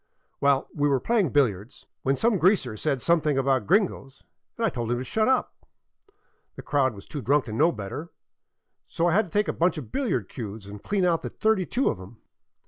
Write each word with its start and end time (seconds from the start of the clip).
"Well, 0.41 0.67
we 0.73 0.87
were 0.89 0.99
playing 0.99 1.29
billiards, 1.29 1.85
when 2.01 2.15
some 2.15 2.39
greaser 2.39 2.75
said 2.75 3.03
some 3.03 3.21
thing 3.21 3.37
about 3.37 3.67
gringos, 3.67 4.23
and 4.57 4.65
I 4.65 4.69
told 4.69 4.91
him 4.91 4.97
to 4.97 5.03
shut 5.03 5.27
up. 5.27 5.63
The 6.55 6.63
crowd 6.63 6.95
was 6.95 7.05
too 7.05 7.21
drunk 7.21 7.45
to 7.45 7.53
know 7.53 7.71
better, 7.71 8.11
so 8.87 9.05
I 9.05 9.13
had 9.13 9.25
to 9.25 9.29
take 9.37 9.47
a 9.47 9.53
bunch 9.53 9.77
of 9.77 9.91
billiard 9.91 10.27
cues 10.27 10.65
and 10.65 10.81
clean 10.81 11.05
out 11.05 11.21
the 11.21 11.29
thirty 11.29 11.67
two 11.67 11.87
of 11.89 11.99
them. 11.99 12.17